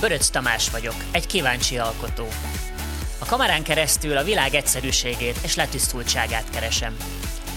Böröc 0.00 0.28
Tamás 0.28 0.70
vagyok, 0.70 0.94
egy 1.10 1.26
kíváncsi 1.26 1.78
alkotó. 1.78 2.26
A 3.18 3.24
kamerán 3.24 3.62
keresztül 3.62 4.16
a 4.16 4.22
világ 4.22 4.54
egyszerűségét 4.54 5.38
és 5.42 5.54
letisztultságát 5.54 6.50
keresem. 6.50 6.96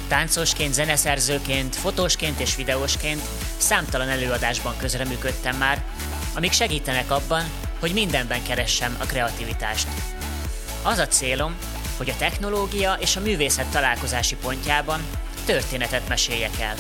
Táncosként, 0.07 0.73
zeneszerzőként, 0.73 1.75
fotósként 1.75 2.39
és 2.39 2.55
videósként 2.55 3.21
számtalan 3.57 4.09
előadásban 4.09 4.77
közreműködtem 4.77 5.57
már, 5.57 5.83
amik 6.35 6.51
segítenek 6.51 7.11
abban, 7.11 7.43
hogy 7.79 7.93
mindenben 7.93 8.43
keressem 8.43 8.97
a 8.99 9.05
kreativitást. 9.05 9.87
Az 10.83 10.97
a 10.97 11.07
célom, 11.07 11.55
hogy 11.97 12.09
a 12.09 12.17
technológia 12.17 12.93
és 12.93 13.15
a 13.15 13.19
művészet 13.19 13.71
találkozási 13.71 14.35
pontjában 14.35 15.01
történetet 15.45 16.07
meséljek 16.07 16.59
el. 16.59 16.75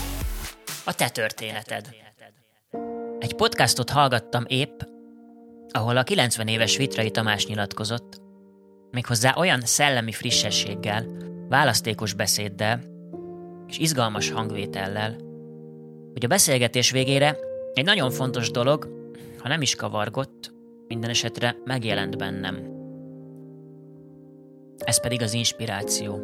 A 0.83 0.93
te 0.93 1.09
történeted. 1.09 1.89
Egy 3.19 3.33
podcastot 3.33 3.89
hallgattam 3.89 4.43
épp, 4.47 4.79
ahol 5.71 5.97
a 5.97 6.03
90 6.03 6.47
éves 6.47 6.77
Vitrai 6.77 7.11
Tamás 7.11 7.45
nyilatkozott, 7.45 8.21
méghozzá 8.91 9.33
olyan 9.37 9.61
szellemi 9.61 10.11
frissességgel, 10.11 11.05
választékos 11.49 12.13
beszéddel 12.13 12.83
és 13.67 13.77
izgalmas 13.77 14.29
hangvétellel, 14.29 15.15
hogy 16.13 16.25
a 16.25 16.27
beszélgetés 16.27 16.91
végére 16.91 17.37
egy 17.73 17.85
nagyon 17.85 18.11
fontos 18.11 18.51
dolog, 18.51 18.89
ha 19.37 19.47
nem 19.47 19.61
is 19.61 19.75
kavargott, 19.75 20.53
minden 20.87 21.09
esetre 21.09 21.55
megjelent 21.65 22.17
bennem. 22.17 22.79
Ez 24.77 25.01
pedig 25.01 25.21
az 25.21 25.33
inspiráció. 25.33 26.19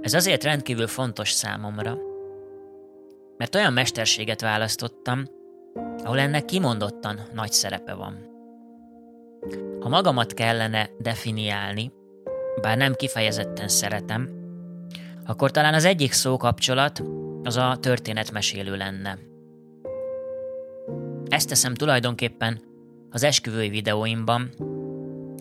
Ez 0.00 0.14
azért 0.14 0.44
rendkívül 0.44 0.86
fontos 0.86 1.30
számomra, 1.30 1.98
mert 3.36 3.54
olyan 3.54 3.72
mesterséget 3.72 4.40
választottam, 4.40 5.24
ahol 6.04 6.18
ennek 6.18 6.44
kimondottan 6.44 7.20
nagy 7.32 7.52
szerepe 7.52 7.94
van. 7.94 8.32
Ha 9.80 9.88
magamat 9.88 10.34
kellene 10.34 10.90
definiálni, 10.98 11.92
bár 12.60 12.76
nem 12.76 12.94
kifejezetten 12.94 13.68
szeretem, 13.68 14.28
akkor 15.26 15.50
talán 15.50 15.74
az 15.74 15.84
egyik 15.84 16.12
szó 16.12 16.36
kapcsolat 16.36 17.02
az 17.42 17.56
a 17.56 17.76
történetmesélő 17.80 18.76
lenne. 18.76 19.18
Ezt 21.28 21.48
teszem 21.48 21.74
tulajdonképpen 21.74 22.60
az 23.10 23.22
esküvői 23.22 23.68
videóimban, 23.68 24.50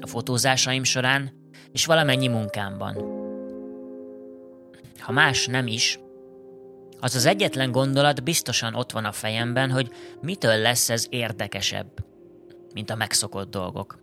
a 0.01 0.07
fotózásaim 0.07 0.83
során 0.83 1.31
és 1.71 1.85
valamennyi 1.85 2.27
munkámban. 2.27 2.95
Ha 4.99 5.11
más 5.11 5.47
nem 5.47 5.67
is, 5.67 5.99
az 7.03 7.15
az 7.15 7.25
egyetlen 7.25 7.71
gondolat 7.71 8.23
biztosan 8.23 8.75
ott 8.75 8.91
van 8.91 9.05
a 9.05 9.11
fejemben, 9.11 9.71
hogy 9.71 9.91
mitől 10.21 10.57
lesz 10.57 10.89
ez 10.89 11.07
érdekesebb, 11.09 12.05
mint 12.73 12.89
a 12.89 12.95
megszokott 12.95 13.51
dolgok. 13.51 13.99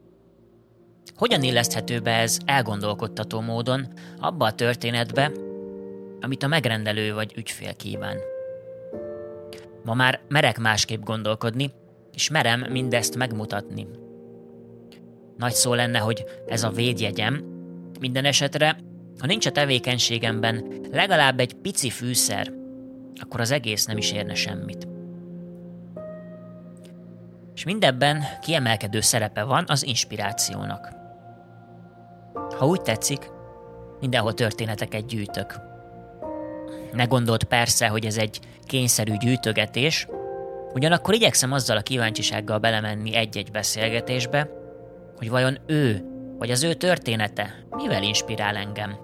Hogyan 1.16 1.42
illeszthető 1.42 2.00
be 2.00 2.10
ez 2.10 2.38
elgondolkodtató 2.44 3.40
módon 3.40 3.86
abba 4.18 4.46
a 4.46 4.52
történetbe, 4.52 5.32
amit 6.20 6.42
a 6.42 6.46
megrendelő 6.46 7.14
vagy 7.14 7.32
ügyfél 7.36 7.74
kíván? 7.74 8.16
Ma 9.84 9.94
már 9.94 10.20
merek 10.28 10.58
másképp 10.58 11.02
gondolkodni, 11.02 11.72
és 12.12 12.30
merem 12.30 12.66
mindezt 12.70 13.16
megmutatni. 13.16 13.86
Nagy 15.36 15.52
szó 15.52 15.74
lenne, 15.74 15.98
hogy 15.98 16.24
ez 16.46 16.62
a 16.62 16.70
védjegyem, 16.70 17.44
minden 18.00 18.24
esetre, 18.24 18.78
ha 19.18 19.26
nincs 19.26 19.46
a 19.46 19.52
tevékenységemben 19.52 20.64
legalább 20.92 21.40
egy 21.40 21.54
pici 21.54 21.90
fűszer, 21.90 22.58
akkor 23.20 23.40
az 23.40 23.50
egész 23.50 23.84
nem 23.84 23.96
is 23.96 24.12
érne 24.12 24.34
semmit. 24.34 24.88
És 27.54 27.64
mindebben 27.64 28.22
kiemelkedő 28.40 29.00
szerepe 29.00 29.42
van 29.42 29.64
az 29.68 29.86
inspirációnak. 29.86 30.88
Ha 32.58 32.66
úgy 32.66 32.80
tetszik, 32.80 33.30
mindenhol 34.00 34.34
történeteket 34.34 35.06
gyűjtök. 35.06 35.60
Ne 36.92 37.04
gondolt 37.04 37.44
persze, 37.44 37.88
hogy 37.88 38.06
ez 38.06 38.16
egy 38.16 38.40
kényszerű 38.64 39.16
gyűjtögetés, 39.16 40.06
ugyanakkor 40.74 41.14
igyekszem 41.14 41.52
azzal 41.52 41.76
a 41.76 41.82
kíváncsisággal 41.82 42.58
belemenni 42.58 43.14
egy-egy 43.14 43.50
beszélgetésbe, 43.50 44.50
hogy 45.16 45.30
vajon 45.30 45.58
ő, 45.66 46.04
vagy 46.38 46.50
az 46.50 46.62
ő 46.62 46.74
története 46.74 47.64
mivel 47.76 48.02
inspirál 48.02 48.56
engem. 48.56 48.96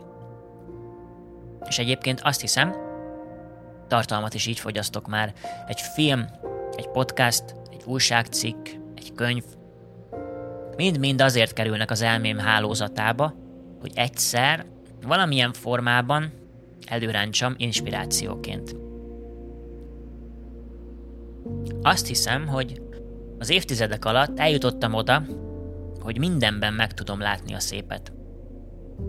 És 1.68 1.78
egyébként 1.78 2.20
azt 2.22 2.40
hiszem, 2.40 2.85
tartalmat 3.86 4.34
is 4.34 4.46
így 4.46 4.58
fogyasztok 4.58 5.08
már. 5.08 5.32
Egy 5.66 5.80
film, 5.80 6.26
egy 6.76 6.88
podcast, 6.88 7.44
egy 7.70 7.82
újságcikk, 7.84 8.66
egy 8.94 9.12
könyv. 9.14 9.44
Mind-mind 10.76 11.20
azért 11.20 11.52
kerülnek 11.52 11.90
az 11.90 12.02
elmém 12.02 12.38
hálózatába, 12.38 13.34
hogy 13.80 13.92
egyszer, 13.94 14.66
valamilyen 15.06 15.52
formában 15.52 16.32
előráncsam 16.86 17.54
inspirációként. 17.56 18.76
Azt 21.82 22.06
hiszem, 22.06 22.46
hogy 22.46 22.80
az 23.38 23.50
évtizedek 23.50 24.04
alatt 24.04 24.38
eljutottam 24.38 24.94
oda, 24.94 25.22
hogy 26.00 26.18
mindenben 26.18 26.72
meg 26.72 26.94
tudom 26.94 27.20
látni 27.20 27.54
a 27.54 27.60
szépet. 27.60 28.12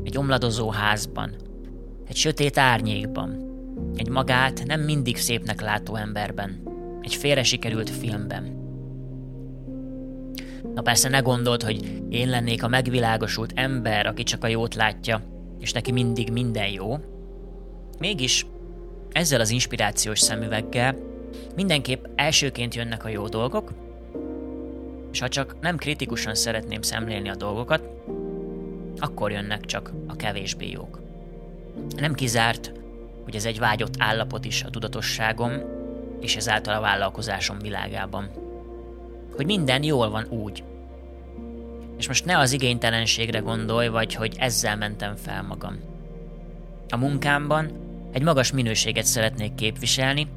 Egy 0.04 0.18
omladozó 0.18 0.70
házban, 0.70 1.36
egy 2.08 2.16
sötét 2.16 2.58
árnyékban, 2.58 3.47
egy 3.98 4.10
magát 4.10 4.64
nem 4.66 4.82
mindig 4.82 5.18
szépnek 5.18 5.62
látó 5.62 5.96
emberben, 5.96 6.62
egy 7.02 7.16
félre 7.16 7.44
sikerült 7.44 7.90
filmben. 7.90 8.66
Na 10.74 10.82
persze 10.82 11.10
ne 11.10 11.20
gondold, 11.20 11.64
hogy 11.64 12.02
én 12.10 12.30
lennék 12.30 12.64
a 12.64 12.68
megvilágosult 12.68 13.52
ember, 13.56 14.06
aki 14.06 14.24
csak 14.24 14.44
a 14.44 14.48
jót 14.48 14.76
látja, 14.76 15.22
és 15.60 15.72
neki 15.72 15.92
mindig 15.92 16.32
minden 16.32 16.68
jó. 16.68 16.98
Mégis 18.00 18.46
ezzel 19.12 19.40
az 19.40 19.50
inspirációs 19.50 20.20
szemüveggel 20.20 20.96
mindenképp 21.56 22.06
elsőként 22.16 22.76
jönnek 22.76 23.06
a 23.06 23.10
jó 23.10 23.28
dolgok, 23.28 23.74
és 25.12 25.20
ha 25.20 25.28
csak 25.28 25.56
nem 25.62 25.78
kritikusan 25.78 26.36
szeretném 26.36 26.82
szemlélni 26.82 27.30
a 27.30 27.36
dolgokat, 27.36 27.84
akkor 29.00 29.32
jönnek 29.32 29.66
csak 29.66 29.92
a 30.08 30.16
kevésbé 30.16 30.70
jók. 30.70 31.00
Nem 31.96 32.14
kizárt, 32.14 32.72
hogy 33.28 33.36
ez 33.36 33.46
egy 33.46 33.60
vágyott 33.60 33.94
állapot 33.98 34.46
is 34.46 34.64
a 34.64 34.70
tudatosságom, 34.70 35.52
és 36.20 36.36
ezáltal 36.36 36.76
a 36.76 36.80
vállalkozásom 36.80 37.60
világában. 37.60 38.30
Hogy 39.36 39.46
minden 39.46 39.84
jól 39.84 40.10
van 40.10 40.28
úgy. 40.30 40.64
És 41.98 42.08
most 42.08 42.26
ne 42.26 42.38
az 42.38 42.52
igénytelenségre 42.52 43.40
gondolj, 43.40 43.88
vagy 43.88 44.14
hogy 44.14 44.36
ezzel 44.38 44.78
mentem 44.78 45.16
fel 45.16 45.44
magam. 45.44 45.80
A 46.90 46.98
munkámban 46.98 47.72
egy 48.12 48.24
magas 48.24 48.52
minőséget 48.52 49.06
szeretnék 49.06 49.56
képviselni, 49.56 50.28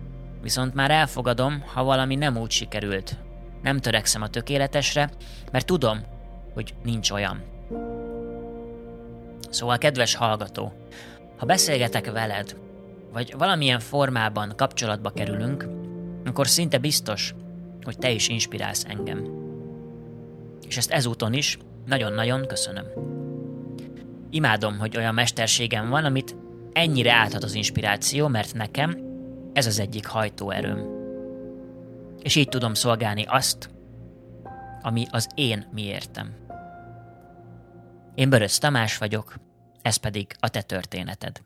viszont 0.42 0.74
már 0.74 0.90
elfogadom, 0.90 1.64
ha 1.74 1.84
valami 1.84 2.14
nem 2.14 2.36
úgy 2.36 2.50
sikerült. 2.50 3.16
Nem 3.62 3.78
törekszem 3.78 4.22
a 4.22 4.28
tökéletesre, 4.28 5.10
mert 5.52 5.66
tudom, 5.66 5.98
hogy 6.54 6.74
nincs 6.84 7.10
olyan. 7.10 7.42
Szóval, 9.50 9.78
kedves 9.78 10.14
hallgató, 10.14 10.72
ha 11.36 11.46
beszélgetek 11.46 12.10
veled, 12.10 12.56
vagy 13.12 13.34
valamilyen 13.38 13.80
formában 13.80 14.52
kapcsolatba 14.56 15.10
kerülünk, 15.10 15.68
akkor 16.24 16.48
szinte 16.48 16.78
biztos, 16.78 17.34
hogy 17.82 17.98
te 17.98 18.10
is 18.10 18.28
inspirálsz 18.28 18.84
engem. 18.88 19.38
És 20.66 20.76
ezt 20.76 20.90
ezúton 20.90 21.32
is 21.32 21.58
nagyon-nagyon 21.86 22.46
köszönöm. 22.46 22.86
Imádom, 24.30 24.78
hogy 24.78 24.96
olyan 24.96 25.14
mesterségem 25.14 25.88
van, 25.88 26.04
amit 26.04 26.36
ennyire 26.72 27.12
áthat 27.12 27.44
az 27.44 27.54
inspiráció, 27.54 28.28
mert 28.28 28.54
nekem 28.54 28.98
ez 29.52 29.66
az 29.66 29.78
egyik 29.78 30.06
hajtóerőm. 30.06 30.98
És 32.22 32.36
így 32.36 32.48
tudom 32.48 32.74
szolgálni 32.74 33.24
azt, 33.28 33.70
ami 34.82 35.06
az 35.10 35.28
én 35.34 35.68
miértem. 35.72 36.34
Én 38.14 38.30
Börös 38.30 38.58
Tamás 38.58 38.98
vagyok, 38.98 39.34
ez 39.82 39.96
pedig 39.96 40.26
a 40.40 40.48
te 40.48 40.62
történeted. 40.62 41.42